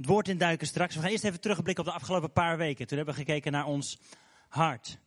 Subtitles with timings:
[0.00, 0.94] het woord induiken straks.
[0.94, 2.86] We gaan eerst even terugblikken op de afgelopen paar weken.
[2.86, 3.98] Toen hebben we gekeken naar ons
[4.48, 4.98] hart.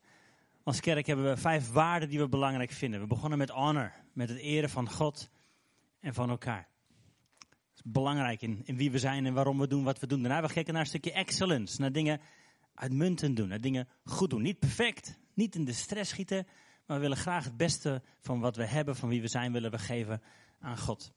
[0.64, 3.00] Als kerk hebben we vijf waarden die we belangrijk vinden.
[3.00, 5.30] We begonnen met honor, met het eren van God
[6.00, 6.68] en van elkaar.
[7.40, 10.20] Dat is belangrijk in, wie we zijn en waarom we doen wat we doen.
[10.20, 12.22] Daarna hebben we gekeken naar een stukje excellence, naar dingen
[12.74, 14.42] uitmuntend doen, naar dingen goed doen.
[14.42, 16.48] Niet perfect, niet in de stress schieten,
[16.86, 19.72] maar we willen graag het beste van wat we hebben, van wie we zijn, willen
[19.72, 20.22] we geven
[20.60, 21.12] aan God.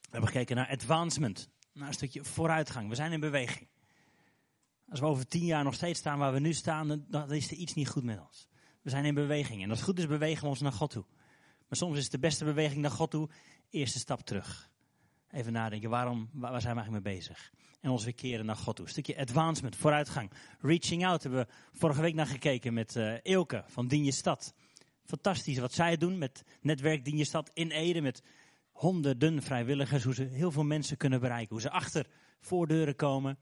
[0.00, 2.88] We hebben gekeken naar advancement, naar een stukje vooruitgang.
[2.88, 3.68] We zijn in beweging.
[4.88, 7.56] Als we over tien jaar nog steeds staan waar we nu staan, dan is er
[7.56, 8.48] iets niet goed met ons.
[8.82, 9.62] We zijn in beweging.
[9.62, 11.04] En als het goed is, bewegen we ons naar God toe.
[11.68, 13.28] Maar soms is de beste beweging naar God toe,
[13.70, 14.70] eerste stap terug.
[15.30, 17.52] Even nadenken, waarom, waar zijn we eigenlijk mee bezig?
[17.80, 18.84] En ons weer keren naar God toe.
[18.84, 20.30] Een stukje advancement, vooruitgang.
[20.60, 24.54] Reaching out hebben we vorige week naar gekeken met uh, Eelke van Dien je Stad.
[25.04, 28.00] Fantastisch wat zij doen met netwerk Dien je Stad in Ede.
[28.00, 28.22] Met
[28.80, 30.04] honderden vrijwilligers.
[30.04, 31.48] Hoe ze heel veel mensen kunnen bereiken.
[31.50, 32.06] Hoe ze achter
[32.40, 33.38] voordeuren komen.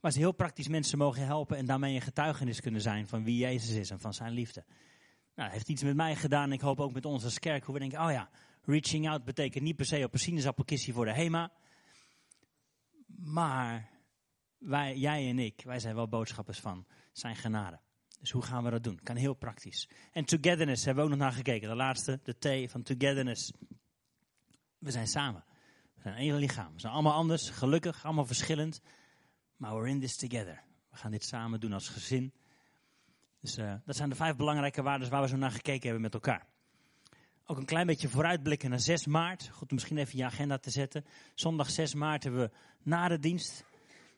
[0.00, 3.36] Maar ze heel praktisch mensen mogen helpen en daarmee een getuigenis kunnen zijn van wie
[3.36, 4.64] Jezus is en van zijn liefde.
[5.34, 6.52] Nou, heeft iets met mij gedaan.
[6.52, 7.64] Ik hoop ook met als kerk.
[7.64, 8.30] Hoe we denken, oh ja,
[8.64, 11.52] reaching out betekent niet per se op een sinaasappelkistje voor de HEMA.
[13.06, 13.90] Maar
[14.58, 17.80] wij, jij en ik, wij zijn wel boodschappers van zijn genade.
[18.20, 19.00] Dus hoe gaan we dat doen?
[19.02, 19.88] Kan heel praktisch.
[20.12, 21.68] En togetherness hebben we ook nog naar gekeken.
[21.68, 23.52] De laatste, de T van togetherness.
[24.86, 25.44] We zijn samen.
[25.94, 26.74] We zijn één lichaam.
[26.74, 28.80] We zijn allemaal anders, gelukkig, allemaal verschillend.
[29.56, 30.62] Maar we're in this together.
[30.90, 32.32] We gaan dit samen doen als gezin.
[33.40, 36.14] Dus uh, dat zijn de vijf belangrijke waarden waar we zo naar gekeken hebben met
[36.14, 36.46] elkaar.
[37.46, 39.48] Ook een klein beetje vooruitblikken naar 6 maart.
[39.52, 41.04] Goed, misschien even je agenda te zetten.
[41.34, 42.50] Zondag 6 maart hebben we
[42.82, 43.64] na de dienst.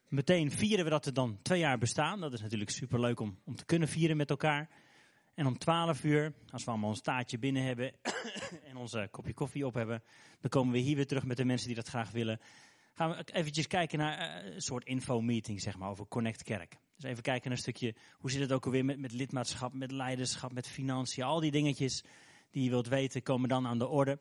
[0.09, 2.21] Meteen vieren we dat we dan twee jaar bestaan.
[2.21, 4.69] Dat is natuurlijk superleuk om, om te kunnen vieren met elkaar.
[5.39, 7.93] En om 12 uur, als we allemaal ons taartje binnen hebben
[8.71, 10.03] en onze kopje koffie op hebben,
[10.41, 12.41] dan komen we hier weer terug met de mensen die dat graag willen
[12.99, 16.79] gaan we eventjes kijken naar eh, een soort info-meeting, zeg maar, over Connect Kerk.
[16.97, 19.91] Dus even kijken naar een stukje, hoe zit het ook alweer met, met lidmaatschap, met
[19.91, 21.25] leiderschap, met financiën.
[21.25, 22.05] Al die dingetjes
[22.51, 24.19] die je wilt weten, komen dan aan de orde.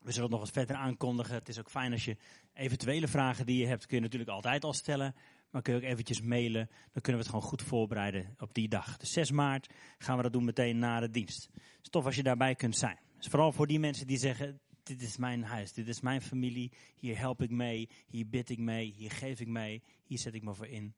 [0.00, 1.34] We zullen het nog wat verder aankondigen.
[1.34, 2.16] Het is ook fijn als je
[2.52, 5.14] eventuele vragen die je hebt, kun je natuurlijk altijd al stellen.
[5.50, 6.66] Maar kun je ook eventjes mailen.
[6.66, 8.96] Dan kunnen we het gewoon goed voorbereiden op die dag.
[8.96, 11.48] Dus 6 maart gaan we dat doen meteen na de dienst.
[11.52, 12.98] Het is tof als je daarbij kunt zijn.
[13.16, 16.72] Dus vooral voor die mensen die zeggen, dit is mijn huis, dit is mijn familie,
[16.96, 20.42] hier help ik mee, hier bid ik mee, hier geef ik mee, hier zet ik
[20.42, 20.94] me voor in.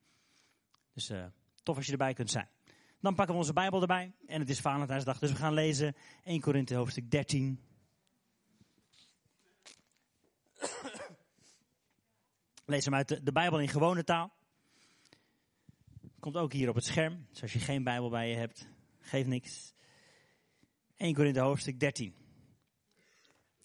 [0.93, 1.27] Dus uh,
[1.63, 2.49] tof als je erbij kunt zijn.
[3.01, 5.95] Dan pakken we onze Bijbel erbij en het is Valentijnsdag, dus we gaan lezen
[6.25, 7.61] 1 Korinthe hoofdstuk 13.
[12.65, 14.33] Lees hem uit de Bijbel in gewone taal.
[16.21, 17.27] Komt ook hier op het scherm.
[17.31, 19.75] Dus als je geen Bijbel bij je hebt, geef niks.
[20.97, 22.15] 1 Korinthe hoofdstuk 13.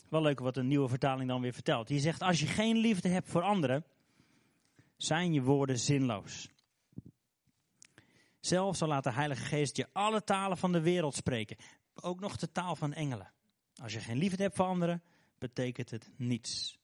[0.10, 1.88] Wel leuk wat een nieuwe vertaling dan weer vertelt.
[1.88, 3.86] Die zegt, als je geen liefde hebt voor anderen,
[4.98, 6.50] zijn je woorden zinloos.
[8.40, 11.58] Zelfs zal laat de Heilige Geest je alle talen van de wereld spreken.
[11.96, 13.32] Ook nog de taal van engelen.
[13.82, 15.04] Als je geen liefde hebt voor anderen,
[15.38, 16.80] betekent het niets.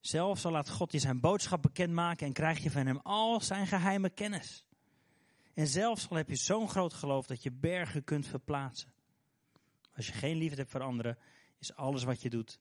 [0.00, 3.66] Zelfs zal laat God je zijn boodschap bekendmaken en krijg je van hem al zijn
[3.66, 4.64] geheime kennis.
[5.54, 8.92] En zelfs al heb je zo'n groot geloof dat je bergen kunt verplaatsen.
[9.94, 11.18] Als je geen liefde hebt voor anderen,
[11.58, 12.60] is alles wat je doet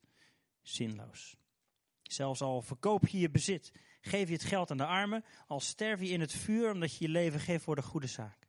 [0.62, 1.36] zinloos.
[2.04, 3.72] Zelfs al verkoop je je bezit,
[4.02, 7.06] geef je het geld aan de armen, al sterf je in het vuur omdat je
[7.06, 8.48] je leven geeft voor de goede zaak.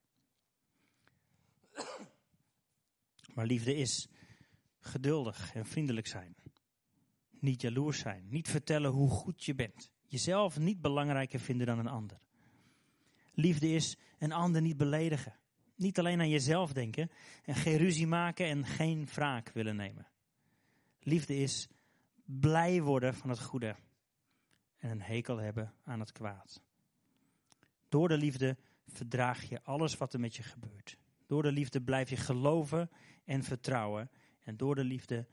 [3.34, 4.08] Maar liefde is
[4.80, 6.36] geduldig en vriendelijk zijn.
[7.40, 9.90] Niet jaloers zijn, niet vertellen hoe goed je bent.
[10.06, 12.18] Jezelf niet belangrijker vinden dan een ander.
[13.32, 15.36] Liefde is een ander niet beledigen.
[15.76, 17.10] Niet alleen aan jezelf denken
[17.44, 20.06] en geen ruzie maken en geen wraak willen nemen.
[21.00, 21.68] Liefde is
[22.24, 23.76] blij worden van het goede
[24.76, 26.62] en een hekel hebben aan het kwaad.
[27.88, 28.56] Door de liefde
[28.86, 30.98] verdraag je alles wat er met je gebeurt.
[31.26, 32.90] Door de liefde blijf je geloven
[33.24, 34.10] en vertrouwen.
[34.40, 35.26] En door de liefde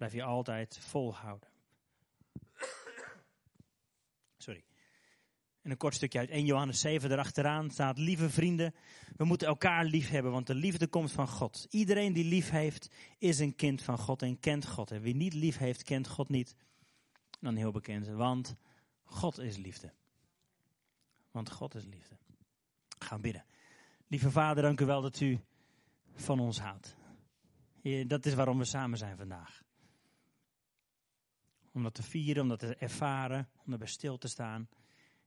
[0.00, 1.48] blijf je altijd volhouden.
[4.36, 4.64] Sorry.
[5.62, 8.74] En een kort stukje uit 1 Johannes 7 erachteraan staat: Lieve vrienden,
[9.16, 11.66] we moeten elkaar lief hebben, want de liefde komt van God.
[11.70, 14.90] Iedereen die lief heeft, is een kind van God en kent God.
[14.90, 16.56] En wie niet lief heeft, kent God niet.
[17.40, 18.56] Dan heel bekend, want
[19.04, 19.92] God is liefde.
[21.30, 22.16] Want God is liefde.
[22.98, 23.44] Gaan bidden.
[24.06, 25.40] Lieve Vader, dank u wel dat u
[26.14, 26.96] van ons houdt.
[28.06, 29.68] Dat is waarom we samen zijn vandaag.
[31.72, 34.68] Om dat te vieren, om dat te ervaren, om erbij stil te staan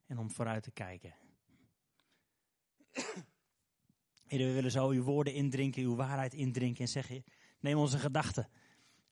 [0.07, 1.15] en om vooruit te kijken.
[4.27, 7.23] Heer, we willen zo uw woorden indrinken, uw waarheid indrinken en zeggen,
[7.59, 8.49] neem onze gedachten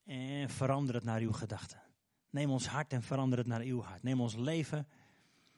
[0.05, 1.81] en verander het naar uw gedachten.
[2.29, 4.03] Neem ons hart en verander het naar uw hart.
[4.03, 4.87] Neem ons leven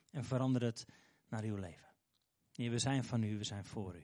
[0.09, 0.85] en verander het
[1.29, 1.87] naar uw leven.
[2.51, 4.03] Heer, we zijn van u, we zijn voor u.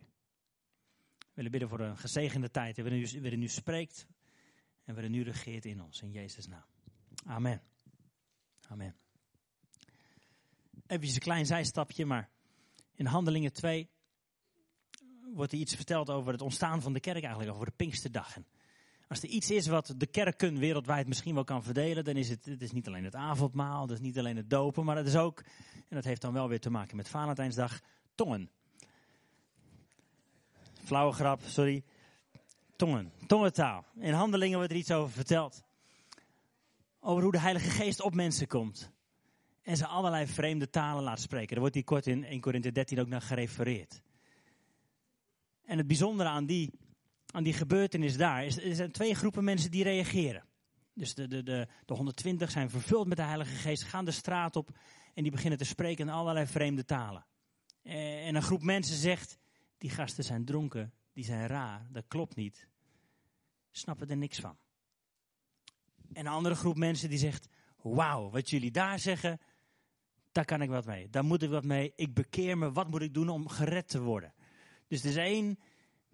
[1.18, 2.84] We willen bidden voor een gezegende tijd, u,
[3.22, 4.08] waarin u spreekt
[4.84, 6.66] en waarin u regeert in ons, in Jezus' naam.
[7.26, 7.62] Amen.
[8.68, 8.96] Amen.
[10.88, 12.30] Even een klein zijstapje, maar
[12.96, 13.90] in Handelingen 2
[15.34, 18.36] wordt er iets verteld over het ontstaan van de kerk eigenlijk, over de Pinksterdag.
[18.36, 18.46] En
[19.08, 22.46] als er iets is wat de kerken wereldwijd misschien wel kan verdelen, dan is het,
[22.46, 25.16] het is niet alleen het avondmaal, het is niet alleen het dopen, maar het is
[25.16, 25.40] ook,
[25.74, 27.80] en dat heeft dan wel weer te maken met Valentijnsdag,
[28.16, 28.50] tongen.
[30.84, 31.84] Flauwe grap, sorry.
[32.76, 33.86] Tongen, tongentaal.
[34.00, 35.64] In handelingen wordt er iets over verteld.
[37.00, 38.92] Over hoe de Heilige Geest op mensen komt.
[39.62, 41.50] En ze allerlei vreemde talen laat spreken.
[41.50, 44.02] Daar wordt hier kort in 1 Korinthe 13 ook naar gerefereerd.
[45.64, 46.72] En het bijzondere aan die,
[47.32, 50.44] aan die gebeurtenis daar is, er zijn twee groepen mensen die reageren.
[50.94, 54.56] Dus de, de, de, de 120 zijn vervuld met de Heilige Geest, gaan de straat
[54.56, 54.70] op
[55.14, 57.26] en die beginnen te spreken in allerlei vreemde talen.
[57.82, 59.38] Eh, en een groep mensen zegt,
[59.78, 62.68] die gasten zijn dronken, die zijn raar, dat klopt niet.
[63.72, 64.58] Snappen er niks van.
[66.14, 67.48] En een andere groep mensen die zegt,
[67.82, 69.40] wauw, wat jullie daar zeggen,
[70.32, 71.10] daar kan ik wat mee.
[71.10, 71.94] Daar moet ik wat mee.
[71.96, 74.34] Ik bekeer me, wat moet ik doen om gered te worden?
[74.88, 75.60] Dus er is één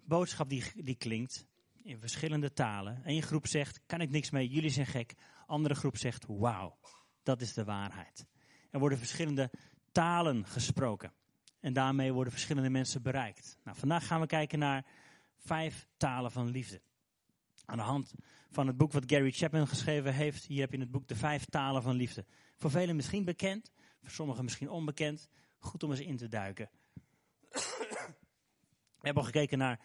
[0.04, 1.46] boodschap die, die klinkt
[1.82, 3.00] in verschillende talen.
[3.04, 5.14] Eén groep zegt, kan ik niks mee, jullie zijn gek.
[5.46, 6.78] Andere groep zegt, wauw,
[7.22, 8.26] dat is de waarheid.
[8.70, 9.50] Er worden verschillende
[9.92, 11.12] talen gesproken.
[11.60, 13.58] En daarmee worden verschillende mensen bereikt.
[13.64, 14.86] Nou, vandaag gaan we kijken naar
[15.36, 16.80] vijf talen van liefde.
[17.64, 18.14] Aan de hand
[18.50, 20.44] van het boek wat Gary Chapman geschreven heeft.
[20.44, 22.24] Hier heb je in het boek de vijf talen van liefde.
[22.56, 25.28] Voor velen misschien bekend, voor sommigen misschien onbekend.
[25.58, 26.70] Goed om eens in te duiken.
[27.50, 29.80] we hebben al gekeken naar,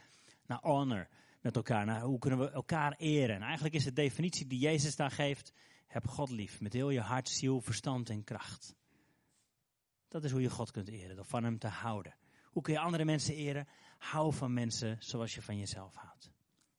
[0.46, 1.08] naar honor
[1.42, 1.86] met elkaar.
[1.86, 3.36] Naar hoe kunnen we elkaar eren.
[3.36, 5.54] En eigenlijk is de definitie die Jezus daar geeft.
[5.88, 8.76] Heb God lief met heel je hart, ziel, verstand en kracht.
[10.08, 12.16] Dat is hoe je God kunt eren, door van hem te houden.
[12.44, 13.68] Hoe kun je andere mensen eren?
[13.98, 16.32] Hou van mensen zoals je van jezelf houdt.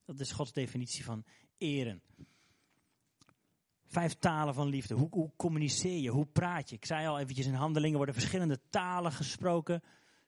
[0.04, 1.24] Dat is Gods definitie van
[1.62, 2.02] eren.
[3.86, 4.94] Vijf talen van liefde.
[4.94, 6.10] Hoe, hoe, communiceer je?
[6.10, 6.76] Hoe praat je?
[6.76, 9.82] Ik zei al eventjes in handelingen worden verschillende talen gesproken.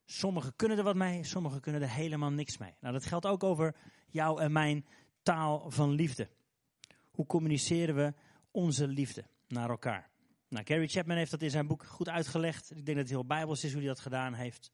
[0.04, 2.74] Sommigen kunnen er wat mee, sommigen kunnen er helemaal niks mee.
[2.80, 3.76] Nou, dat geldt ook over
[4.08, 4.86] jou en mijn
[5.22, 6.28] taal van liefde.
[7.10, 8.14] Hoe communiceren we
[8.50, 10.10] onze liefde naar elkaar?
[10.48, 12.70] Nou, Gary Chapman heeft dat in zijn boek goed uitgelegd.
[12.70, 14.72] Ik denk dat het heel bijbels is hoe hij dat gedaan heeft.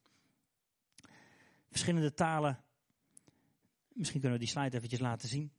[1.69, 2.59] Verschillende talen.
[3.93, 5.51] Misschien kunnen we die slide eventjes laten zien.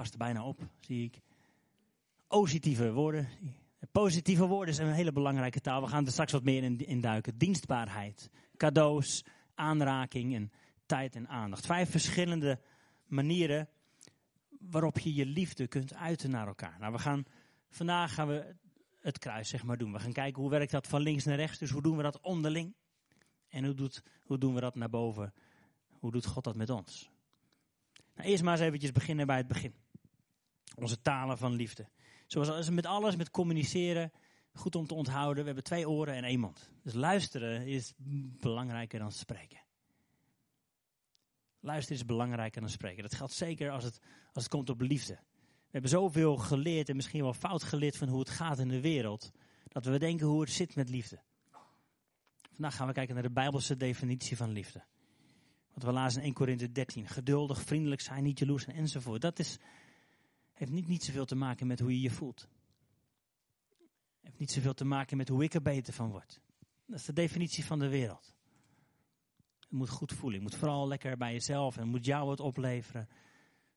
[0.00, 1.20] Past er bijna op, zie ik.
[2.26, 3.28] Positieve woorden.
[3.92, 5.80] Positieve woorden zijn een hele belangrijke taal.
[5.80, 7.38] We gaan er straks wat meer in, in duiken.
[7.38, 9.24] Dienstbaarheid, cadeaus,
[9.54, 10.52] aanraking en
[10.86, 11.66] tijd en aandacht.
[11.66, 12.60] Vijf verschillende
[13.06, 13.68] manieren
[14.58, 16.76] waarop je je liefde kunt uiten naar elkaar.
[16.78, 17.24] Nou, we gaan
[17.68, 18.54] Vandaag gaan we
[19.00, 19.92] het kruis zeg maar doen.
[19.92, 21.58] We gaan kijken hoe werkt dat van links naar rechts.
[21.58, 22.74] Dus hoe doen we dat onderling?
[23.48, 25.34] En hoe, doet, hoe doen we dat naar boven?
[25.88, 27.10] Hoe doet God dat met ons?
[28.14, 29.74] Nou, eerst maar eens eventjes beginnen bij het begin.
[30.76, 31.88] Onze talen van liefde.
[32.26, 34.12] Zoals met alles, met communiceren,
[34.52, 35.38] goed om te onthouden.
[35.38, 36.70] We hebben twee oren en één mond.
[36.82, 37.94] Dus luisteren is
[38.40, 39.60] belangrijker dan spreken.
[41.60, 43.02] Luisteren is belangrijker dan spreken.
[43.02, 44.00] Dat geldt zeker als het,
[44.32, 45.14] als het komt op liefde.
[45.14, 48.80] We hebben zoveel geleerd en misschien wel fout geleerd van hoe het gaat in de
[48.80, 49.30] wereld,
[49.68, 51.20] dat we denken hoe het zit met liefde.
[52.52, 54.84] Vandaag gaan we kijken naar de Bijbelse definitie van liefde.
[55.74, 57.08] Wat we lazen in 1 Korinthe 13.
[57.08, 59.20] Geduldig, vriendelijk zijn, niet jaloers en enzovoort.
[59.20, 59.58] Dat is,
[60.60, 62.48] heeft niet, niet zoveel te maken met hoe je je voelt.
[64.20, 66.40] Heeft niet zoveel te maken met hoe ik er beter van word.
[66.86, 68.34] Dat is de definitie van de wereld.
[69.58, 70.38] Je moet goed voelen.
[70.38, 73.08] Je moet vooral lekker bij jezelf en moet jou wat opleveren.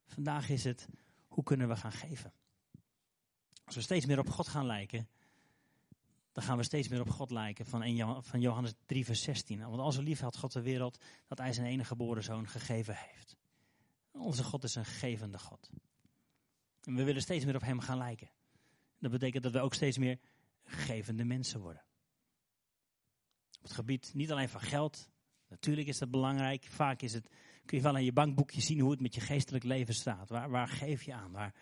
[0.05, 0.87] Vandaag is het
[1.27, 2.33] hoe kunnen we gaan geven?
[3.65, 5.09] Als we steeds meer op God gaan lijken,
[6.31, 9.59] dan gaan we steeds meer op God lijken van, van Johannes 3 vers 16.
[9.59, 13.35] Want als lief had God de wereld, dat hij zijn enige geboren zoon gegeven heeft.
[14.11, 15.69] Onze God is een gevende God.
[16.83, 18.29] En we willen steeds meer op hem gaan lijken.
[18.99, 20.19] Dat betekent dat we ook steeds meer
[20.63, 21.83] gevende mensen worden.
[23.57, 25.09] Op het gebied niet alleen van geld,
[25.47, 26.65] natuurlijk is dat belangrijk.
[26.69, 27.29] Vaak is het
[27.65, 30.29] kun je wel aan je bankboekje zien hoe het met je geestelijk leven staat.
[30.29, 31.31] Waar, waar geef je aan?
[31.31, 31.53] Waar,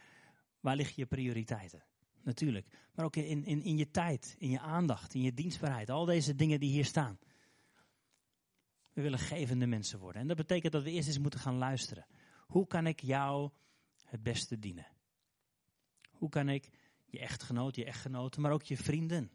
[0.60, 1.84] waar liggen je prioriteiten?
[2.24, 2.68] Natuurlijk.
[2.94, 5.90] Maar ook in, in, in je tijd, in je aandacht, in je dienstbaarheid.
[5.90, 7.20] Al deze dingen die hier staan.
[8.94, 10.22] We willen gevende mensen worden.
[10.22, 12.06] En dat betekent dat we eerst eens moeten gaan luisteren.
[12.48, 13.50] Hoe kan ik jou
[14.06, 14.88] het beste dienen?
[16.22, 16.70] Hoe kan ik
[17.06, 19.32] je echtgenoot, je echtgenoten, maar ook je vrienden.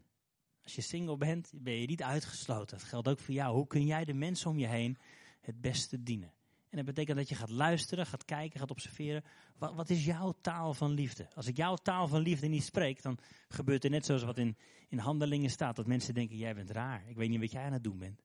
[0.62, 2.78] Als je single bent, ben je niet uitgesloten.
[2.78, 3.54] Dat geldt ook voor jou.
[3.54, 4.98] Hoe kun jij de mensen om je heen
[5.40, 6.32] het beste dienen?
[6.68, 9.24] En dat betekent dat je gaat luisteren, gaat kijken, gaat observeren.
[9.58, 11.28] Wat, wat, is jouw taal van liefde?
[11.34, 14.56] Als ik jouw taal van liefde niet spreek, dan gebeurt er net zoals wat in,
[14.88, 15.76] in handelingen staat.
[15.76, 17.08] Dat mensen denken, jij bent raar.
[17.08, 18.22] Ik weet niet wat jij aan het doen bent.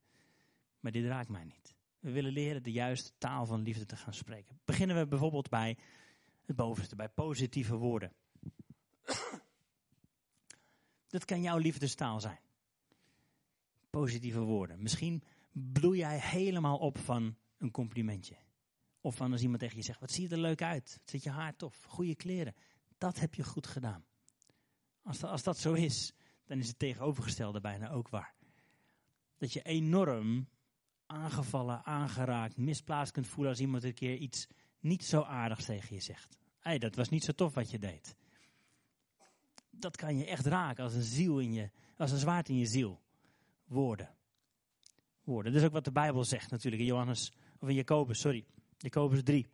[0.80, 1.76] Maar dit raakt mij niet.
[2.00, 4.60] We willen leren de juiste taal van liefde te gaan spreken.
[4.66, 5.78] Beginnen we bijvoorbeeld bij
[6.46, 8.12] het bovenste, bij positieve woorden.
[11.08, 12.40] Dat kan jouw liefdestaal zijn.
[13.90, 14.82] Positieve woorden.
[14.82, 18.36] Misschien bloei jij helemaal op van een complimentje.
[19.02, 21.00] Of van als iemand tegen je zegt, wat zie je er leuk uit.
[21.06, 21.84] Zit je haar tof.
[21.84, 22.56] Goede kleren.
[22.98, 24.06] Dat heb je goed gedaan.
[25.04, 26.14] Als dat, als dat zo is,
[26.46, 28.36] dan is het tegenovergestelde bijna ook waar.
[29.38, 30.50] Dat je enorm
[31.06, 34.48] aangevallen, aangeraakt, misplaatst kunt voelen als iemand een keer iets
[34.80, 36.38] niet zo aardigs tegen je zegt.
[36.60, 38.16] Hé, dat was niet zo tof wat je deed.
[39.72, 42.66] Dat kan je echt raken als een ziel in je, als een zwaard in je
[42.66, 43.02] ziel.
[43.66, 44.10] Woorden.
[45.24, 45.52] Woorden.
[45.52, 48.46] Dat is ook wat de Bijbel zegt natuurlijk in Johannes, of in Jacobus, sorry.
[48.78, 49.50] Jacobus 3.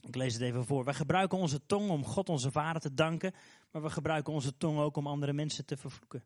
[0.00, 0.84] Ik lees het even voor.
[0.84, 3.34] Wij gebruiken onze tong om God onze Vader te danken,
[3.70, 6.24] maar we gebruiken onze tong ook om andere mensen te vervloeken.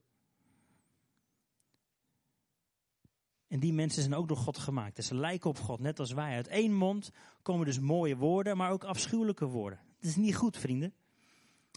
[3.48, 5.04] En die mensen zijn ook door God gemaakt.
[5.04, 6.34] Ze lijken op God, net als wij.
[6.34, 7.10] Uit één mond
[7.42, 9.78] komen dus mooie woorden, maar ook afschuwelijke woorden.
[9.96, 10.94] Het is niet goed, vrienden.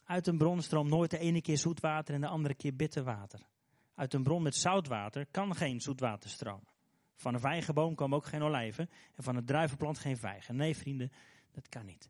[0.07, 3.03] Uit een bron stroomt nooit de ene keer zoet water en de andere keer bitter
[3.03, 3.47] water.
[3.93, 6.67] Uit een bron met zout water kan geen zoet water stromen.
[7.15, 10.55] Van een vijgenboom komen ook geen olijven en van een druivenplant geen vijgen.
[10.55, 11.11] Nee, vrienden,
[11.51, 12.09] dat kan niet.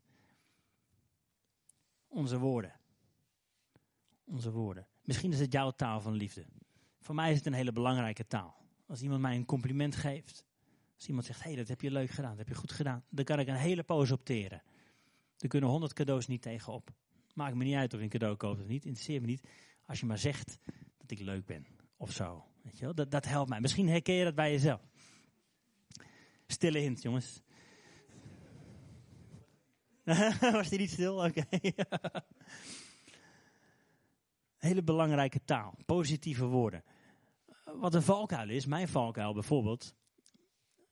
[2.07, 2.79] Onze woorden.
[4.23, 4.87] Onze woorden.
[5.01, 6.45] Misschien is het jouw taal van liefde.
[6.99, 8.55] Voor mij is het een hele belangrijke taal.
[8.87, 10.45] Als iemand mij een compliment geeft.
[10.95, 13.03] Als iemand zegt, hé, hey, dat heb je leuk gedaan, dat heb je goed gedaan.
[13.09, 14.63] Dan kan ik een hele poos opteren.
[15.37, 16.89] Er kunnen honderd cadeaus niet tegenop.
[17.37, 18.85] Maakt me niet uit of je een cadeau koopt of niet.
[18.85, 19.47] Interesseert me niet.
[19.85, 20.59] Als je maar zegt
[20.97, 21.67] dat ik leuk ben.
[21.97, 22.45] Of zo.
[22.63, 22.93] Weet je wel?
[22.93, 23.59] Dat, dat helpt mij.
[23.59, 24.81] Misschien herken je dat bij jezelf.
[26.47, 27.41] Stille hint, jongens.
[30.51, 31.25] Was die niet stil?
[31.25, 31.43] Oké.
[34.67, 35.77] Hele belangrijke taal.
[35.85, 36.83] Positieve woorden
[37.79, 39.95] wat een valkuil is, mijn valkuil bijvoorbeeld,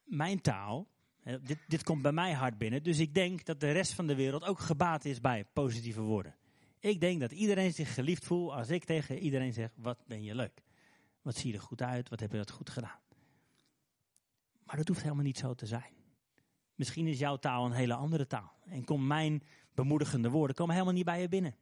[0.04, 0.88] mijn taal,
[1.26, 4.16] dit, dit komt bij mij hard binnen, dus ik denk dat de rest van de
[4.16, 6.36] wereld ook gebaat is bij positieve woorden.
[6.80, 10.36] Ik denk dat iedereen zich geliefd voelt als ik tegen iedereen zeg, wat ben je
[10.36, 10.62] leuk.
[11.22, 13.00] Wat zie je er goed uit, wat heb je dat goed gedaan.
[14.64, 15.94] Maar dat hoeft helemaal niet zo te zijn.
[16.76, 18.54] Misschien is jouw taal een hele andere taal.
[18.66, 21.56] En komt mijn bemoedigende woorden komen helemaal niet bij je binnen.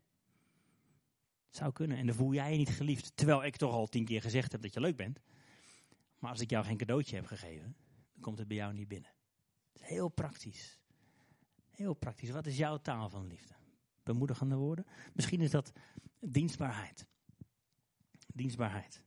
[1.50, 1.98] Zou kunnen.
[1.98, 3.12] En dan voel jij je niet geliefd.
[3.16, 5.20] Terwijl ik toch al tien keer gezegd heb dat je leuk bent.
[6.20, 7.76] Maar als ik jou geen cadeautje heb gegeven,
[8.14, 9.12] dan komt het bij jou niet binnen.
[9.80, 10.80] Heel praktisch.
[11.70, 12.30] Heel praktisch.
[12.30, 13.54] Wat is jouw taal van liefde?
[14.04, 14.86] Bemoedigende woorden?
[15.14, 15.72] Misschien is dat
[16.20, 17.08] dienstbaarheid.
[18.28, 19.04] Dienstbaarheid.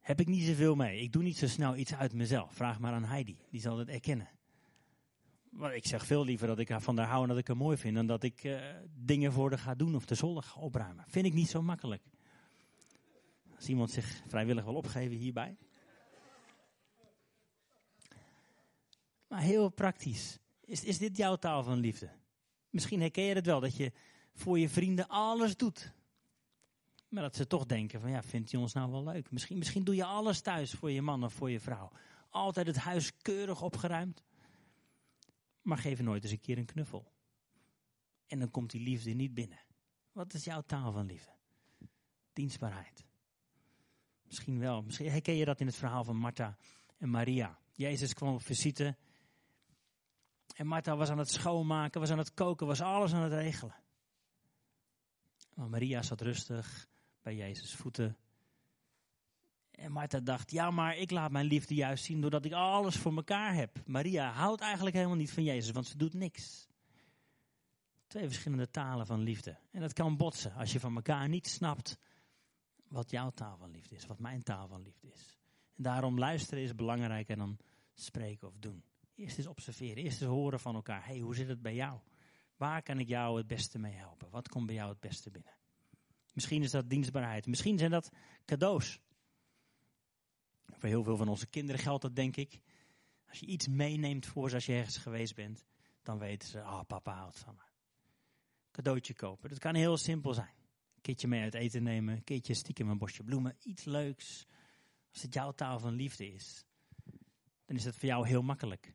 [0.00, 1.00] Heb ik niet zoveel mee.
[1.00, 2.54] Ik doe niet zo snel iets uit mezelf.
[2.54, 3.38] Vraag maar aan Heidi.
[3.50, 4.28] Die zal het erkennen.
[5.50, 7.76] Maar ik zeg veel liever dat ik van haar hou en dat ik haar mooi
[7.76, 7.94] vind.
[7.94, 8.60] Dan dat ik uh,
[8.94, 11.04] dingen voor haar ga doen of de zolder ga opruimen.
[11.08, 12.02] Vind ik niet zo makkelijk.
[13.56, 15.56] Als iemand zich vrijwillig wil opgeven hierbij.
[19.32, 20.38] Maar heel praktisch.
[20.60, 22.10] Is, is dit jouw taal van liefde?
[22.70, 23.92] Misschien herken je het wel, dat je
[24.34, 25.92] voor je vrienden alles doet.
[27.08, 29.30] Maar dat ze toch denken van, ja, vindt hij ons nou wel leuk?
[29.30, 31.92] Misschien, misschien doe je alles thuis voor je man of voor je vrouw.
[32.30, 34.22] Altijd het huis keurig opgeruimd
[35.62, 37.12] maar geef nooit eens een keer een knuffel.
[38.26, 39.60] En dan komt die liefde niet binnen.
[40.12, 41.32] Wat is jouw taal van liefde?
[42.32, 43.04] Dienstbaarheid.
[44.26, 44.82] Misschien wel.
[44.82, 46.56] Misschien herken je dat in het verhaal van Martha
[46.98, 47.58] en Maria.
[47.72, 48.96] Jezus kwam op visite.
[50.54, 53.74] En Martha was aan het schoonmaken, was aan het koken, was alles aan het regelen.
[55.54, 56.88] Maar Maria zat rustig
[57.22, 58.16] bij Jezus' voeten
[59.82, 63.16] en Martha dacht, ja, maar ik laat mijn liefde juist zien doordat ik alles voor
[63.16, 63.86] elkaar heb.
[63.86, 66.68] Maria houdt eigenlijk helemaal niet van Jezus, want ze doet niks.
[68.06, 69.58] Twee verschillende talen van liefde.
[69.70, 71.98] En dat kan botsen als je van elkaar niet snapt
[72.88, 75.38] wat jouw taal van liefde is, wat mijn taal van liefde is.
[75.76, 77.58] En daarom luisteren is belangrijker dan
[77.94, 78.84] spreken of doen.
[79.14, 81.06] Eerst eens observeren, eerst eens horen van elkaar.
[81.06, 82.00] hey, hoe zit het bij jou?
[82.56, 84.30] Waar kan ik jou het beste mee helpen?
[84.30, 85.52] Wat komt bij jou het beste binnen?
[86.32, 87.46] Misschien is dat dienstbaarheid.
[87.46, 88.10] Misschien zijn dat
[88.44, 89.00] cadeaus.
[90.66, 92.60] Voor heel veel van onze kinderen geldt dat, denk ik.
[93.28, 95.64] Als je iets meeneemt voor ze als je ergens geweest bent,
[96.02, 97.62] dan weten ze, ah, oh, papa houdt van me.
[98.70, 99.48] Cadeautje kopen.
[99.48, 100.54] Dat kan heel simpel zijn.
[100.94, 104.46] Een keertje mee uit eten nemen, een keertje stiekem een bosje bloemen, iets leuks.
[105.12, 106.64] Als het jouw taal van liefde is,
[107.64, 108.94] dan is dat voor jou heel makkelijk.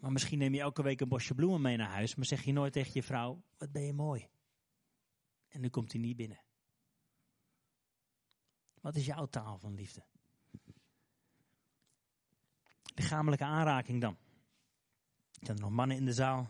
[0.00, 2.52] Maar misschien neem je elke week een bosje bloemen mee naar huis, maar zeg je
[2.52, 4.28] nooit tegen je vrouw, wat ben je mooi.
[5.48, 6.40] En dan komt hij niet binnen.
[8.80, 10.04] Wat is jouw taal van liefde?
[12.94, 14.16] Lichamelijke aanraking dan.
[15.30, 16.48] Zijn nog mannen in de zaal?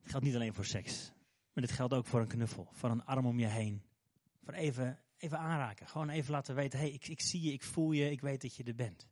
[0.00, 1.12] Het geldt niet alleen voor seks.
[1.52, 2.68] Maar dit geldt ook voor een knuffel.
[2.72, 3.82] Voor een arm om je heen.
[4.42, 5.88] Voor even, even aanraken.
[5.88, 6.78] Gewoon even laten weten.
[6.78, 9.08] hey, ik, ik zie je, ik voel je, ik weet dat je er bent.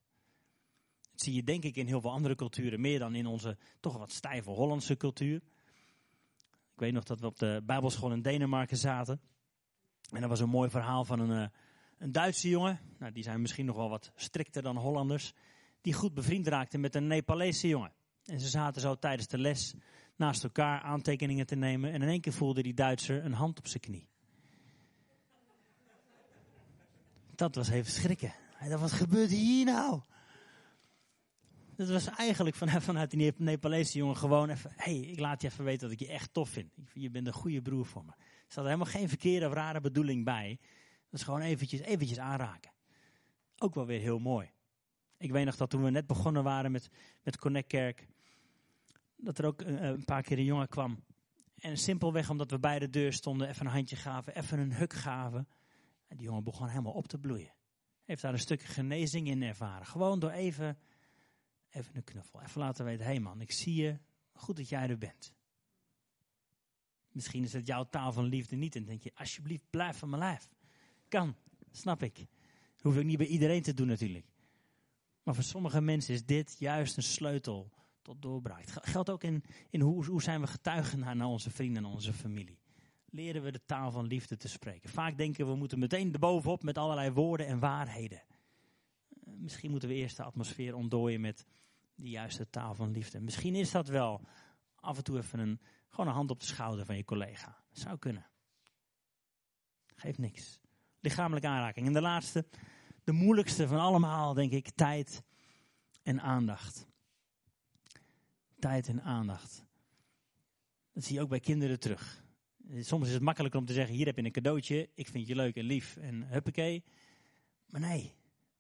[1.16, 2.80] Dat zie je denk ik in heel veel andere culturen.
[2.80, 5.37] Meer dan in onze toch wat stijve Hollandse cultuur.
[6.73, 9.20] Ik weet nog dat we op de Bijbelschool in Denemarken zaten.
[10.11, 11.49] En dat was een mooi verhaal van een, eh,
[11.99, 12.80] een Duitse jongen.
[12.99, 15.32] Nou, die zijn misschien nog wel wat strikter dan Hollanders.
[15.80, 17.92] Die goed bevriend raakte met een Nepalese jongen.
[18.25, 19.75] En ze zaten zo tijdens de les
[20.16, 21.92] naast elkaar aantekeningen te nemen.
[21.92, 24.08] En in één keer voelde die Duitser een hand op zijn knie.
[27.35, 28.35] Dat was even schrikken.
[28.54, 30.00] Hij dacht, wat gebeurt hier nou?
[31.76, 34.73] Dat was eigenlijk vanuit, vanuit die Nepalese jongen gewoon even...
[34.76, 36.73] hey, ik laat je even weten dat ik je echt tof vind.
[36.92, 38.12] Je bent een goede broer voor me.
[38.18, 40.59] Er zat helemaal geen verkeerde of rare bedoeling bij.
[41.11, 42.73] Dat is gewoon eventjes, eventjes aanraken.
[43.59, 44.50] Ook wel weer heel mooi.
[45.18, 46.88] Ik weet nog dat toen we net begonnen waren met,
[47.23, 48.06] met Connect Kerk
[49.16, 51.04] dat er ook een, paar keer een jongen kwam.
[51.56, 54.92] En simpelweg omdat we bij de deur stonden, even een handje gaven, even een huk
[54.92, 55.49] gaven.
[56.09, 57.54] En die jongen begon helemaal op te bloeien.
[58.04, 59.87] Heeft daar een stuk genezing in ervaren.
[59.87, 60.78] Gewoon door even,
[61.76, 62.42] even een knuffel.
[62.42, 63.99] Even laten weten, hé hey man, ik zie je.
[64.33, 65.35] Goed dat jij er bent.
[67.12, 68.76] Misschien is het jouw taal van liefde niet.
[68.76, 70.49] En denk je, alsjeblieft, blijf van mijn lijf.
[71.09, 71.37] Kan,
[71.71, 72.26] snap ik.
[72.80, 74.26] Hoef ik niet bij iedereen te doen natuurlijk.
[75.23, 77.71] Maar voor sommige mensen is dit juist een sleutel
[78.02, 78.64] tot doorbraak.
[78.68, 82.12] geldt ook in, in hoe, hoe zijn we getuigen naar, naar onze vrienden en onze
[82.12, 82.59] familie.
[83.11, 84.90] Leren we de taal van liefde te spreken.
[84.90, 88.23] Vaak denken we, we moeten meteen erbovenop met allerlei woorden en waarheden.
[89.09, 91.47] Eh, misschien moeten we eerst de atmosfeer ontdooien met
[91.96, 93.20] de juiste taal van liefde.
[93.20, 94.20] Misschien is dat wel
[94.74, 97.64] af en toe even een, gewoon een hand op de schouder van je collega.
[97.70, 98.26] Zou kunnen.
[99.94, 100.60] Geeft niks.
[101.00, 101.86] Lichamelijke aanraking.
[101.86, 102.46] En de laatste,
[103.04, 105.22] de moeilijkste van allemaal, denk ik, tijd
[106.02, 106.86] en aandacht
[108.58, 109.64] tijd en aandacht.
[110.92, 112.24] Dat zie je ook bij kinderen terug.
[112.78, 115.34] Soms is het makkelijker om te zeggen, hier heb je een cadeautje, ik vind je
[115.34, 116.84] leuk en lief en huppakee.
[117.66, 118.14] Maar nee,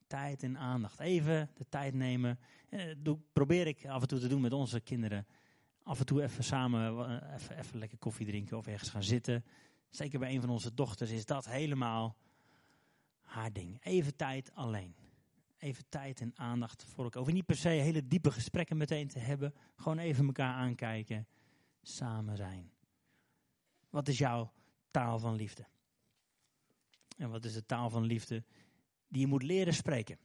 [0.06, 1.00] tijd en aandacht.
[1.00, 2.38] Even de tijd nemen.
[2.68, 5.26] En dat probeer ik af en toe te doen met onze kinderen.
[5.82, 9.44] Af en toe even samen, eh, even, even lekker koffie drinken of ergens gaan zitten.
[9.90, 12.16] Zeker bij een van onze dochters is dat helemaal
[13.22, 13.84] haar ding.
[13.84, 14.94] Even tijd alleen
[15.58, 17.20] even tijd en aandacht voor elkaar.
[17.20, 19.54] Over niet per se hele diepe gesprekken meteen te hebben.
[19.76, 21.26] Gewoon even elkaar aankijken.
[21.82, 22.70] Samen zijn.
[23.90, 24.52] Wat is jouw
[24.90, 25.66] taal van liefde?
[27.16, 28.44] En wat is de taal van liefde
[29.08, 30.18] die je moet leren spreken?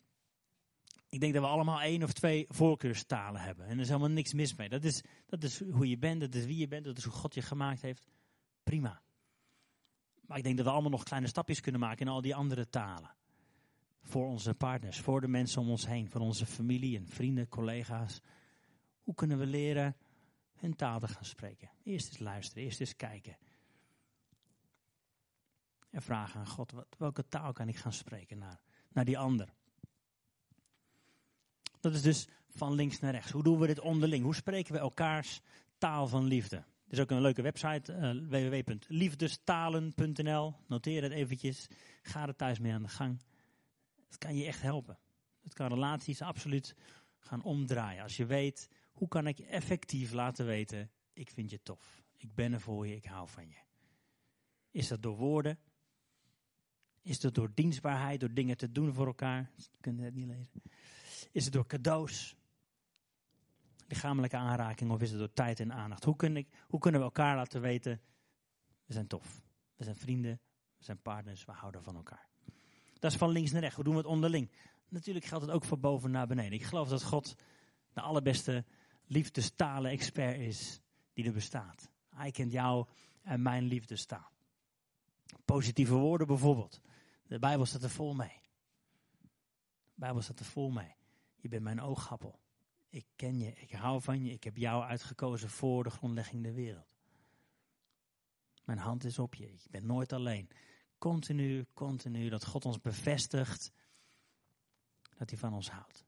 [1.10, 3.66] Ik denk dat we allemaal één of twee voorkeurstalen hebben.
[3.66, 4.70] En er is helemaal niks mis mee.
[4.70, 7.14] Dat is, dat is hoe je bent, dat is wie je bent, dat is hoe
[7.14, 8.08] God je gemaakt heeft.
[8.64, 9.02] Prima.
[10.22, 12.70] Maar ik denk dat we allemaal nog kleine stapjes kunnen maken in al die andere
[12.70, 13.16] talen
[14.02, 18.22] voor onze partners, voor de mensen om ons heen, voor onze familie en vrienden, collega's.
[19.02, 19.96] Hoe kunnen we leren
[20.54, 21.72] hun taal te gaan spreken?
[21.84, 23.38] Eerst eens luisteren, eerst eens kijken.
[25.90, 28.62] En vragen aan God, wat, welke taal kan ik gaan spreken naar,
[28.92, 29.54] naar die ander?
[31.80, 33.32] Dat is dus van links naar rechts.
[33.32, 34.24] Hoe doen we dit onderling?
[34.24, 35.42] Hoe spreken we elkaars
[35.78, 36.56] taal van liefde?
[36.56, 40.56] Er is ook een leuke website, uh, www.liefdestalen.nl.
[40.68, 41.68] Noteer het eventjes.
[42.02, 43.22] Ga er thuis mee aan de gang.
[44.08, 45.00] Dat kan je echt helpen.
[45.44, 46.76] Het kan relaties absoluut
[47.20, 48.04] gaan omdraaien.
[48.04, 52.04] Als je weet, hoe kan ik effectief laten weten, ik vind je tof.
[52.18, 53.58] Ik ben er voor je, ik hou van je.
[54.72, 55.60] Is dat door woorden?
[57.02, 59.50] Is dat door dienstbaarheid, door dingen te doen voor elkaar?
[59.80, 60.62] Kun je het niet lezen.
[61.32, 62.36] Is het door cadeaus?
[63.88, 66.04] Lichamelijke aanraking of is het door tijd en aandacht?
[66.04, 68.02] Hoe, hoe kunnen we elkaar laten weten,
[68.86, 69.44] we zijn tof.
[69.76, 70.40] We zijn vrienden,
[70.78, 72.30] we zijn partners, we houden van elkaar.
[73.00, 73.76] Dat is van links naar rechts.
[73.76, 74.52] Hoe doen we het onderling?
[74.88, 76.54] Natuurlijk geldt het ook van boven naar beneden.
[76.54, 77.36] Ik geloof dat God
[77.94, 78.66] de allerbeste
[79.06, 80.82] liefdestalen expert is
[81.14, 81.92] die er bestaat.
[82.10, 82.88] Hij kent jou
[83.22, 84.32] en mijn liefdestaal.
[85.46, 86.82] Positieve woorden bijvoorbeeld.
[87.28, 88.42] De Bijbel staat er vol mee.
[89.94, 90.96] De Bijbel staat er vol mee.
[91.36, 92.40] Je bent mijn oogappel.
[92.90, 96.54] Ik ken je, ik hou van je, ik heb jou uitgekozen voor de grondlegging der
[96.54, 96.96] wereld.
[98.64, 100.50] Mijn hand is op je, je bent nooit alleen
[100.98, 103.72] continu, continu, dat God ons bevestigt
[105.18, 106.06] dat hij van ons houdt.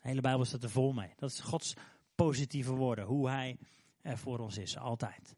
[0.00, 1.12] De hele Bijbel staat er vol mee.
[1.16, 1.74] Dat is Gods
[2.14, 3.58] positieve woorden, hoe hij
[4.00, 5.36] er voor ons is, altijd.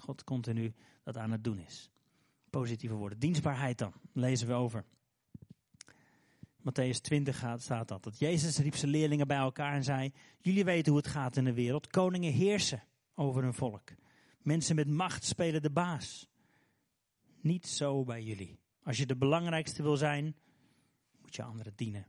[0.00, 1.90] God continu dat aan het doen is.
[2.50, 3.18] Positieve woorden.
[3.18, 4.84] Dienstbaarheid dan, lezen we over.
[6.60, 8.02] Matthäus 20 gaat, staat dat.
[8.02, 11.44] Dat Jezus riep zijn leerlingen bij elkaar en zei: Jullie weten hoe het gaat in
[11.44, 11.86] de wereld.
[11.86, 12.82] Koningen heersen
[13.14, 13.90] over hun volk.
[14.42, 16.28] Mensen met macht spelen de baas.
[17.40, 18.58] Niet zo bij jullie.
[18.82, 20.36] Als je de belangrijkste wil zijn,
[21.20, 22.06] moet je anderen dienen.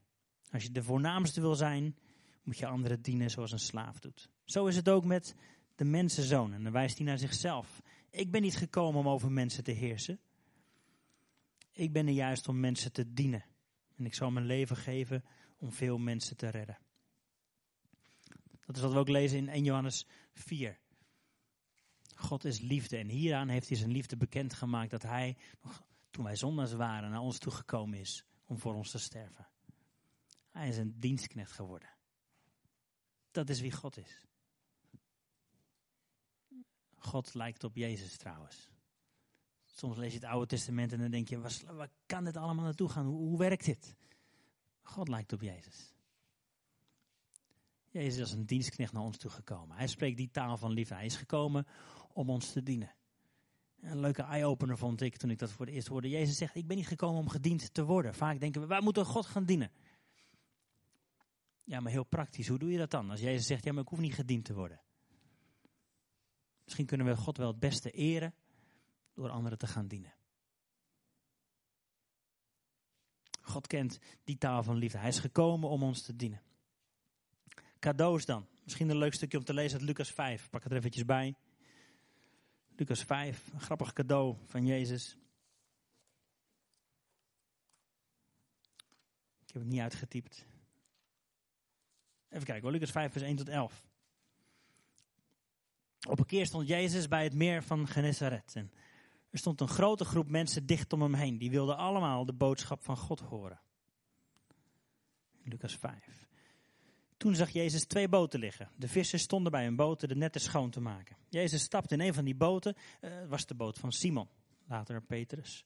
[0.51, 1.95] Als je de voornaamste wil zijn,
[2.43, 4.29] moet je anderen dienen zoals een slaaf doet.
[4.45, 5.35] Zo is het ook met
[5.81, 6.53] de mensenzoon.
[6.53, 7.81] En dan wijst hij naar zichzelf.
[8.09, 10.19] Ik ben niet gekomen om over mensen te heersen.
[11.71, 13.45] Ik ben er juist om mensen te dienen.
[13.95, 15.23] En ik zal mijn leven geven
[15.57, 16.77] om veel mensen te redden.
[18.65, 20.79] Dat is wat we ook lezen in 1 Johannes 4.
[22.15, 25.37] God is liefde en hieraan heeft hij zijn liefde bekendgemaakt dat hij,
[26.11, 29.47] toen wij zondaars waren, naar ons toegekomen is om voor ons te sterven.
[30.49, 31.89] Hij is een dienstknecht geworden.
[33.31, 34.30] Dat is wie God is.
[37.03, 38.69] God lijkt op Jezus trouwens.
[39.65, 42.89] Soms lees je het Oude Testament en dan denk je, waar, kan dit allemaal naartoe
[42.89, 43.05] gaan?
[43.05, 43.95] Hoe, werkt dit?
[44.81, 45.93] God lijkt op Jezus.
[47.89, 49.77] Jezus is als een dienstknecht naar ons toegekomen.
[49.77, 50.93] Hij spreekt die taal van liefde.
[50.93, 51.67] Hij is gekomen
[52.13, 52.95] om ons te dienen.
[53.79, 56.09] Een leuke eye-opener vond ik toen ik dat voor het eerst hoorde.
[56.09, 58.13] Jezus zegt, ik ben niet gekomen om gediend te worden.
[58.15, 59.71] Vaak denken we, wij moeten God gaan dienen.
[61.63, 63.09] Ja, maar heel praktisch, hoe doe je dat dan?
[63.09, 64.81] Als Jezus zegt, ja, maar ik hoef niet gediend te worden.
[66.71, 68.33] Misschien kunnen we God wel het beste eren
[69.13, 70.13] door anderen te gaan dienen.
[73.41, 74.97] God kent die taal van liefde.
[74.97, 76.41] Hij is gekomen om ons te dienen.
[77.79, 78.47] Cadeaus dan.
[78.63, 80.49] Misschien een leuk stukje om te lezen uit Lucas 5.
[80.49, 81.35] Pak het er eventjes bij.
[82.75, 85.17] Lucas 5, een grappig cadeau van Jezus.
[89.45, 90.45] Ik heb het niet uitgetypt.
[92.29, 93.89] Even kijken, Lucas 5, vers 1 tot 11.
[96.09, 98.51] Op een keer stond Jezus bij het meer van Genesaret.
[98.55, 98.71] En
[99.29, 101.37] er stond een grote groep mensen dicht om hem heen.
[101.37, 103.59] Die wilden allemaal de boodschap van God horen.
[105.43, 106.27] Lucas 5.
[107.17, 108.69] Toen zag Jezus twee boten liggen.
[108.75, 111.17] De vissers stonden bij hun boten de netten schoon te maken.
[111.29, 112.75] Jezus stapte in een van die boten.
[112.99, 114.27] Het uh, was de boot van Simon,
[114.67, 115.65] later Petrus.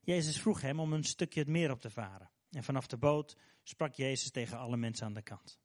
[0.00, 2.30] Jezus vroeg hem om een stukje het meer op te varen.
[2.50, 5.58] En vanaf de boot sprak Jezus tegen alle mensen aan de kant.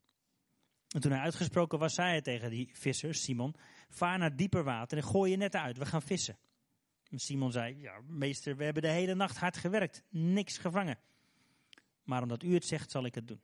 [0.87, 3.55] En toen hij uitgesproken was, zei hij tegen die vissers, Simon,
[3.93, 6.37] vaar naar dieper water en gooi je netten uit, we gaan vissen.
[7.09, 10.97] En Simon zei, ja meester, we hebben de hele nacht hard gewerkt, niks gevangen.
[12.03, 13.41] Maar omdat u het zegt, zal ik het doen.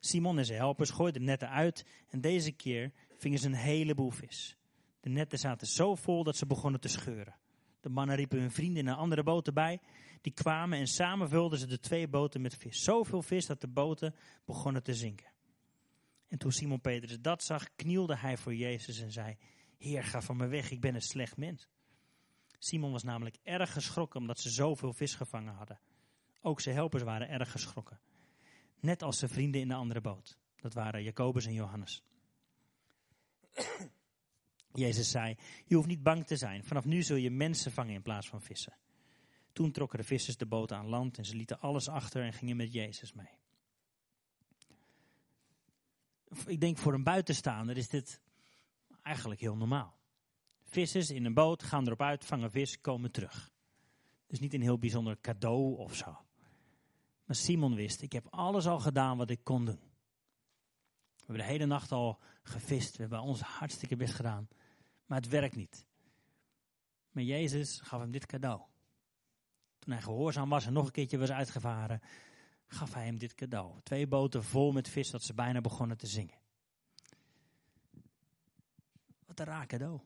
[0.00, 4.10] Simon en zijn helpers gooiden de netten uit en deze keer vingen ze een heleboel
[4.10, 4.56] vis.
[5.00, 7.36] De netten zaten zo vol dat ze begonnen te scheuren.
[7.80, 9.80] De mannen riepen hun vrienden een andere boten bij.
[10.20, 12.82] Die kwamen en samen vulden ze de twee boten met vis.
[12.82, 15.33] Zoveel vis dat de boten begonnen te zinken.
[16.28, 19.36] En toen Simon Petrus dat zag, knielde hij voor Jezus en zei:
[19.78, 21.68] Heer, ga van me weg, ik ben een slecht mens.
[22.58, 25.80] Simon was namelijk erg geschrokken omdat ze zoveel vis gevangen hadden.
[26.40, 28.00] Ook zijn helpers waren erg geschrokken.
[28.80, 30.38] Net als zijn vrienden in de andere boot.
[30.56, 32.02] Dat waren Jacobus en Johannes.
[34.72, 36.64] Jezus zei: Je hoeft niet bang te zijn.
[36.64, 38.76] Vanaf nu zul je mensen vangen in plaats van vissen.
[39.52, 42.56] Toen trokken de vissers de boot aan land en ze lieten alles achter en gingen
[42.56, 43.38] met Jezus mee.
[46.46, 48.20] Ik denk voor een buitenstaander is dit
[49.02, 49.96] eigenlijk heel normaal.
[50.64, 53.52] Vissers in een boot gaan erop uit, vangen vis, komen terug.
[54.26, 56.24] Dus niet een heel bijzonder cadeau of zo.
[57.24, 59.80] Maar Simon wist, ik heb alles al gedaan wat ik kon doen.
[61.16, 64.48] We hebben de hele nacht al gevist, we hebben ons hartstikke best gedaan.
[65.06, 65.86] Maar het werkt niet.
[67.10, 68.60] Maar Jezus gaf hem dit cadeau.
[69.78, 72.00] Toen hij gehoorzaam was en nog een keertje was uitgevaren,
[72.66, 73.80] gaf hij hem dit cadeau.
[73.82, 76.38] Twee boten vol met vis dat ze bijna begonnen te zingen.
[79.26, 80.00] Wat een raar cadeau.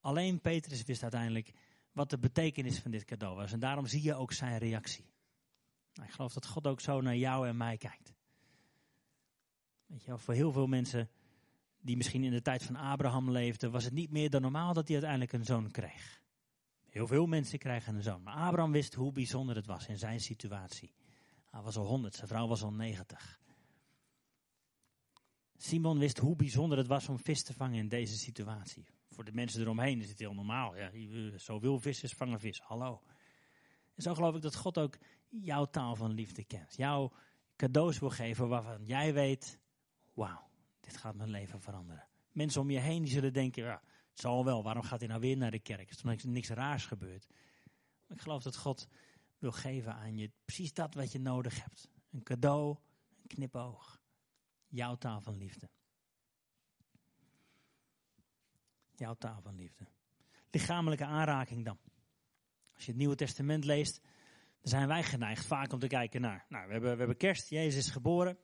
[0.00, 1.52] Alleen Petrus wist uiteindelijk
[1.92, 3.52] wat de betekenis van dit cadeau was.
[3.52, 5.10] En daarom zie je ook zijn reactie.
[5.94, 8.14] Nou, ik geloof dat God ook zo naar jou en mij kijkt.
[9.86, 11.10] Weet je, voor heel veel mensen
[11.80, 14.84] die misschien in de tijd van Abraham leefden, was het niet meer dan normaal dat
[14.84, 16.20] hij uiteindelijk een zoon kreeg.
[16.86, 18.22] Heel veel mensen krijgen een zoon.
[18.22, 20.92] Maar Abraham wist hoe bijzonder het was in zijn situatie.
[21.50, 23.40] Hij was al 100, zijn vrouw was al 90.
[25.56, 28.86] Simon wist hoe bijzonder het was om vis te vangen in deze situatie.
[29.08, 30.76] Voor de mensen eromheen is het heel normaal.
[30.76, 30.90] Ja,
[31.38, 32.60] zo wil vissers vangen vis.
[32.60, 33.02] Hallo.
[33.94, 36.76] En zo geloof ik dat God ook jouw taal van liefde kent.
[36.76, 37.12] Jouw
[37.56, 39.58] cadeaus wil geven waarvan jij weet,
[40.14, 42.08] wauw, dit gaat mijn leven veranderen.
[42.32, 45.20] Mensen om je heen die zullen denken, ja, het zal wel, waarom gaat hij nou
[45.20, 45.90] weer naar de kerk?
[45.90, 47.26] Is er niks raars gebeurd?
[48.06, 48.88] Maar ik geloof dat God
[49.40, 51.88] wil geven aan je precies dat wat je nodig hebt.
[52.10, 52.76] Een cadeau,
[53.22, 54.00] een knipoog.
[54.68, 55.68] Jouw taal van liefde.
[58.94, 59.86] Jouw taal van liefde.
[60.50, 61.78] Lichamelijke aanraking dan.
[62.74, 64.00] Als je het Nieuwe Testament leest,
[64.60, 66.44] dan zijn wij geneigd vaak om te kijken naar.
[66.48, 68.38] Nou, we hebben, we hebben kerst, Jezus is geboren.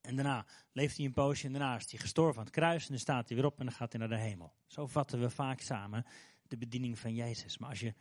[0.00, 2.82] En daarna leeft hij een poosje en daarna is hij gestorven aan het kruis.
[2.82, 4.54] En dan staat hij weer op en dan gaat hij naar de hemel.
[4.66, 6.06] Zo vatten we vaak samen
[6.48, 7.58] de bediening van Jezus.
[7.58, 7.94] Maar als je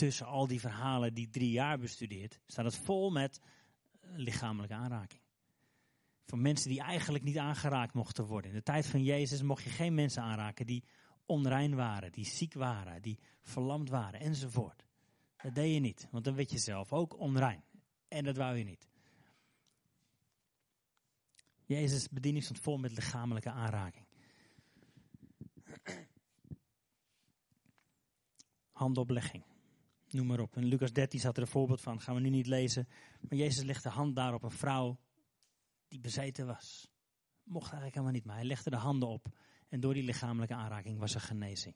[0.00, 3.40] tussen al die verhalen die drie jaar bestudeert, staat het vol met
[4.00, 5.20] lichamelijke aanraking.
[6.24, 8.50] Voor mensen die eigenlijk niet aangeraakt mochten worden.
[8.50, 10.84] In de tijd van Jezus mocht je geen mensen aanraken die
[11.26, 14.84] onrein waren, die ziek waren, die verlamd waren enzovoort.
[15.36, 17.64] Dat deed je niet, want dan werd je zelf ook onrein.
[18.08, 18.88] En dat wou je niet.
[21.64, 24.06] Jezus' bediening stond vol met lichamelijke aanraking.
[28.72, 29.49] Handoplegging.
[30.10, 30.56] Noem maar op.
[30.56, 32.88] In Lucas 13 staat er een voorbeeld van, gaan we nu niet lezen.
[33.20, 34.98] Maar Jezus legde de hand daar op een vrouw
[35.88, 36.88] die bezeten was.
[37.42, 39.28] Mocht eigenlijk helemaal niet, maar hij legde de handen op.
[39.68, 41.74] En door die lichamelijke aanraking was er genezing.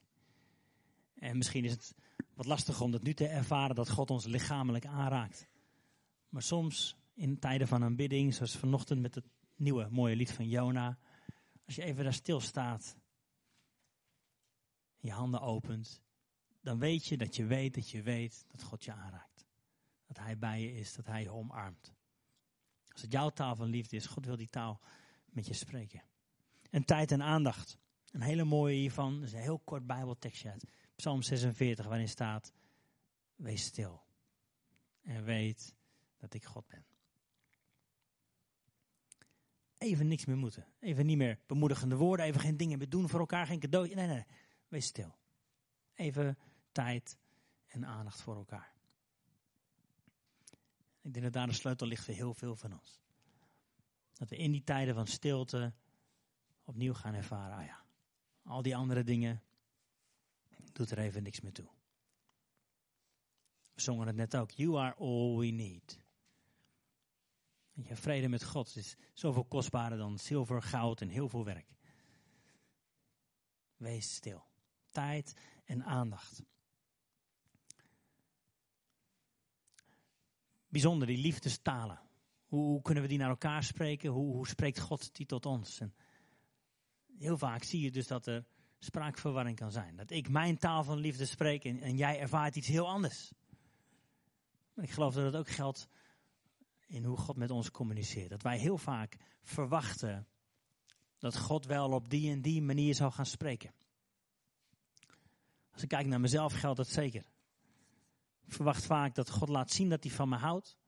[1.14, 1.94] En misschien is het
[2.34, 5.48] wat lastig om dat nu te ervaren dat God ons lichamelijk aanraakt.
[6.28, 9.24] Maar soms in tijden van aanbidding, zoals vanochtend met het
[9.56, 10.98] nieuwe mooie lied van Jona.
[11.66, 12.96] Als je even daar stilstaat,
[14.98, 16.02] je handen opent,
[16.64, 19.46] dan weet je dat je weet dat je weet dat God je aanraakt.
[20.06, 21.94] Dat Hij bij je is, dat Hij je omarmt.
[22.88, 24.80] Als het jouw taal van liefde is, God wil die taal
[25.24, 26.02] met je spreken.
[26.70, 27.78] En tijd en aandacht.
[28.10, 30.64] Een hele mooie hiervan, is een heel kort Bijbeltekstje uit
[30.96, 32.52] Psalm 46, waarin staat:
[33.36, 34.02] Wees stil
[35.02, 35.74] en weet
[36.16, 36.84] dat ik God ben.
[39.78, 40.66] Even niks meer moeten.
[40.80, 43.94] Even niet meer bemoedigende woorden, even geen dingen meer doen voor elkaar, geen cadeautje.
[43.94, 44.26] Nee, nee, nee.
[44.68, 45.16] Wees stil.
[45.94, 46.38] Even
[46.74, 47.18] tijd
[47.66, 48.72] en aandacht voor elkaar.
[51.02, 53.00] Ik denk dat daar de sleutel ligt voor heel veel van ons.
[54.12, 55.74] Dat we in die tijden van stilte
[56.64, 57.84] opnieuw gaan ervaren, ah ja,
[58.42, 59.42] al die andere dingen,
[60.72, 61.68] doet er even niks meer toe.
[63.74, 64.50] We zongen het net ook.
[64.50, 66.02] You are all we need.
[67.72, 71.66] Je vrede met God is zoveel kostbaarder dan zilver, goud en heel veel werk.
[73.76, 74.44] Wees stil.
[74.90, 76.42] Tijd en aandacht.
[80.74, 82.00] Bijzonder, die liefdestalen.
[82.46, 84.10] Hoe, hoe kunnen we die naar elkaar spreken?
[84.10, 85.80] Hoe, hoe spreekt God die tot ons?
[85.80, 85.94] En
[87.18, 88.44] heel vaak zie je dus dat er
[88.78, 89.96] spraakverwarring kan zijn.
[89.96, 93.32] Dat ik mijn taal van liefde spreek en, jij ervaart iets heel anders.
[94.76, 95.88] Ik geloof dat het ook geldt
[96.86, 98.30] in hoe God met ons communiceert.
[98.30, 100.26] Dat wij heel vaak verwachten
[101.18, 103.72] dat God wel op die en die manier zal gaan spreken.
[105.72, 107.24] Als ik kijk naar mezelf geldt dat zeker.
[108.46, 110.78] Ik verwacht vaak dat God laat zien dat hij van me houdt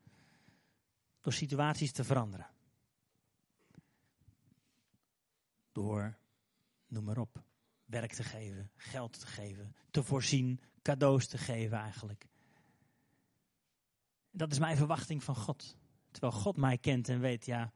[1.21, 2.47] door situaties te veranderen.
[5.73, 6.19] Door,
[6.87, 7.43] noem maar op,
[7.85, 12.27] werk te geven, geld te geven, te voorzien, cadeaus te geven eigenlijk.
[14.31, 15.77] Dat is mijn verwachting van God.
[16.11, 17.73] Terwijl God mij kent en weet, ja,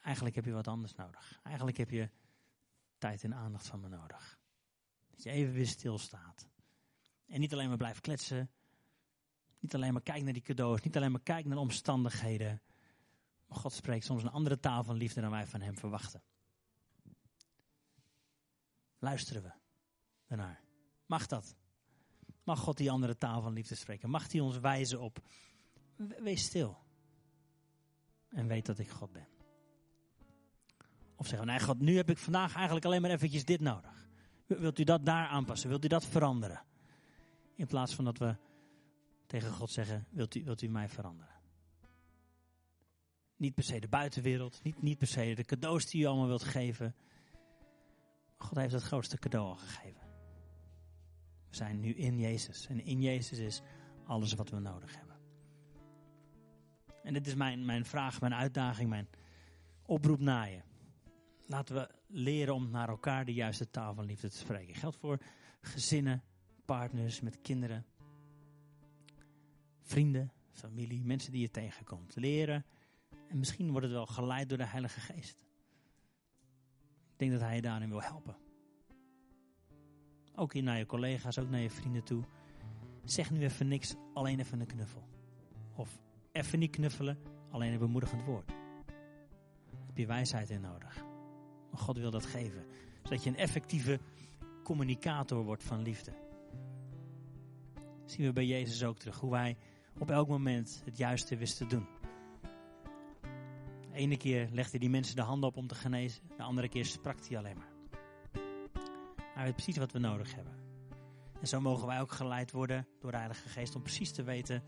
[0.00, 1.40] eigenlijk heb je wat anders nodig.
[1.42, 2.10] Eigenlijk heb je
[2.98, 4.38] tijd en aandacht van me nodig.
[5.10, 6.48] Dat je even weer stilstaat.
[7.26, 8.50] En niet alleen maar blijft kletsen.
[9.66, 10.80] Niet alleen maar kijkt naar die cadeaus.
[10.82, 12.62] Niet alleen maar kijkt naar de omstandigheden.
[13.48, 16.22] Maar God spreekt soms een andere taal van liefde dan wij van hem verwachten.
[18.98, 19.52] Luisteren we
[20.26, 20.60] daarnaar?
[21.06, 21.56] Mag dat?
[22.44, 24.10] Mag God die andere taal van liefde spreken?
[24.10, 25.18] Mag hij ons wijzen op?
[25.96, 26.78] Wees stil.
[28.28, 29.28] En weet dat ik God ben.
[31.16, 34.08] Of zeggen, nee God, nu heb ik vandaag eigenlijk alleen maar eventjes dit nodig.
[34.46, 35.68] Wilt u dat daar aanpassen?
[35.68, 36.64] Wilt u dat veranderen?
[37.54, 38.36] In plaats van dat we
[39.26, 41.34] tegen God zeggen, wilt u, wilt u mij veranderen?
[43.36, 46.44] Niet per se de buitenwereld, niet, niet per se de cadeaus die u allemaal wilt
[46.44, 46.94] geven.
[48.36, 50.06] God heeft het grootste cadeau al gegeven.
[51.48, 52.66] We zijn nu in Jezus.
[52.66, 53.62] En in Jezus is
[54.04, 55.16] alles wat we nodig hebben.
[57.02, 59.08] En dit is mijn, mijn vraag, mijn uitdaging, mijn
[59.82, 60.62] oproep naar je.
[61.46, 64.74] Laten we leren om naar elkaar de juiste taal van liefde te spreken.
[64.74, 65.18] Geldt voor
[65.60, 66.22] gezinnen,
[66.64, 67.86] partners met kinderen,
[69.86, 72.16] vrienden, familie, mensen die je tegenkomt.
[72.16, 72.64] Leren
[73.28, 75.38] en misschien wordt het wel geleid door de Heilige Geest.
[77.12, 78.36] Ik denk dat hij je daarin wil helpen.
[80.34, 82.24] Ook naar je collega's, ook naar je vrienden toe.
[83.04, 85.08] Zeg nu even niks, alleen even een knuffel.
[85.74, 86.00] Of
[86.32, 87.18] even niet knuffelen,
[87.50, 88.52] alleen een bemoedigend woord.
[89.86, 91.04] Heb je wijsheid in nodig.
[91.70, 92.66] Maar God wil dat geven.
[93.02, 94.00] Zodat je een effectieve
[94.62, 96.12] communicator wordt van liefde.
[98.00, 99.20] Dat zien we bij Jezus ook terug.
[99.20, 99.56] Hoe hij
[99.98, 101.86] op elk moment het juiste wist te doen.
[103.80, 106.22] De ene keer legde die mensen de handen op om te genezen.
[106.36, 107.74] De andere keer sprak hij alleen maar.
[109.34, 110.54] Hij weet precies wat we nodig hebben.
[111.40, 114.62] En zo mogen wij ook geleid worden door de Heilige Geest om precies te weten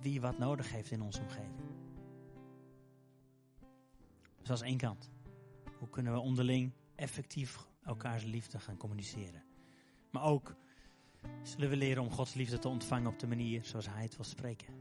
[0.00, 1.62] wie wat nodig heeft in onze omgeving.
[4.38, 5.10] Dus dat is één kant.
[5.78, 9.44] Hoe kunnen we onderling effectief elkaars liefde gaan communiceren?
[10.10, 10.56] Maar ook
[11.42, 14.24] zullen we leren om Gods liefde te ontvangen op de manier zoals Hij het wil
[14.24, 14.74] spreken.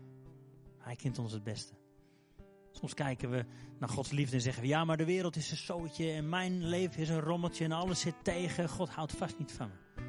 [0.78, 1.74] Hij kent ons het beste.
[2.72, 3.46] Soms kijken we
[3.80, 6.66] naar Gods liefde en zeggen we, ja, maar de wereld is een zootje en mijn
[6.66, 8.70] leven is een rommeltje en alles zit tegen.
[8.70, 10.02] God houdt vast niet van me.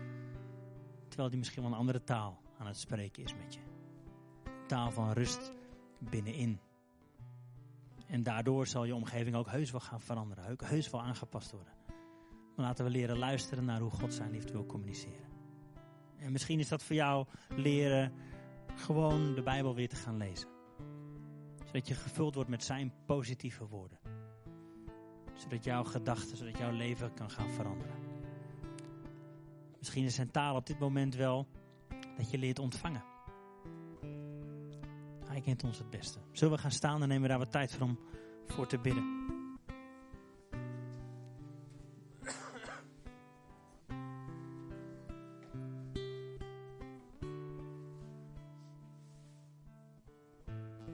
[1.09, 3.61] Terwijl hij misschien wel een andere taal aan het spreken is met je.
[4.67, 5.53] Taal van rust
[5.99, 6.61] binnenin.
[8.07, 11.73] En daardoor zal je omgeving ook heus wel gaan veranderen, heus wel aangepast worden.
[12.57, 15.34] Maar laten we leren luisteren naar hoe God zijn liefde wil communiceren.
[16.25, 18.13] En misschien is dat voor jou leren
[18.75, 20.49] gewoon de Bijbel weer te gaan lezen.
[21.65, 23.99] Zodat je gevuld wordt met zijn positieve woorden.
[25.35, 27.95] Zodat jouw gedachten, zodat jouw leven kan gaan veranderen.
[29.79, 31.47] Misschien is zijn taal op dit moment wel
[32.17, 33.05] dat je leert ontvangen.
[35.27, 36.19] Hij kent ons het beste.
[36.33, 37.99] Zullen we gaan staan en nemen we daar wat tijd voor om
[38.47, 39.14] voor te bidden?